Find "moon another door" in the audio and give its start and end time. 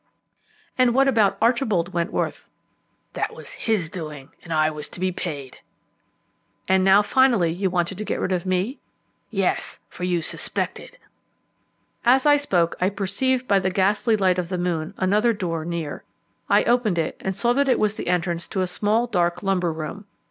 14.57-15.63